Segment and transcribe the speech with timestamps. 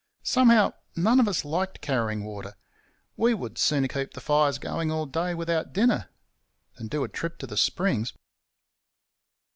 [0.23, 2.55] Somehow, none of us liked carrying water.
[3.15, 6.09] We would sooner keep the fires going all day without dinner
[6.77, 8.11] than do a trip to the springs.